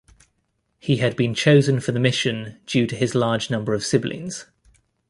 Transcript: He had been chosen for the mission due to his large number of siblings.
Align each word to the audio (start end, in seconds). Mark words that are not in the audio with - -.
He 0.79 0.97
had 0.97 1.15
been 1.15 1.35
chosen 1.35 1.79
for 1.79 1.91
the 1.91 1.99
mission 1.99 2.59
due 2.65 2.87
to 2.87 2.95
his 2.95 3.13
large 3.13 3.51
number 3.51 3.75
of 3.75 3.85
siblings. 3.85 4.47